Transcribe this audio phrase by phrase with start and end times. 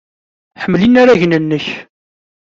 [0.61, 1.65] Ḥemmel inaragen-nnek.